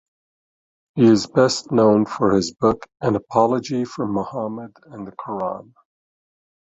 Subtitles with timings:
[0.95, 5.75] He is best known for his book "An Apology for Mohammed and the Koran".